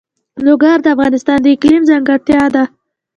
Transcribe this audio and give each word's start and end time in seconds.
لوگر 0.45 0.77
د 0.83 0.87
افغانستان 0.95 1.37
د 1.41 1.47
اقلیم 1.55 1.83
ځانګړتیا 1.89 2.43
ده. 2.55 2.63